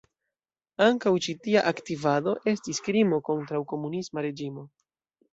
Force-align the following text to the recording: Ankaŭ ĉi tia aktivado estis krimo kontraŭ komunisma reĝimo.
Ankaŭ 0.83 1.11
ĉi 1.25 1.35
tia 1.47 1.61
aktivado 1.71 2.33
estis 2.51 2.79
krimo 2.87 3.19
kontraŭ 3.27 3.61
komunisma 3.75 4.25
reĝimo. 4.27 4.65